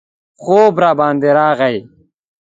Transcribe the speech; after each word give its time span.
خوب 0.43 0.73
راباندې 0.83 1.29
راغی. 1.37 1.77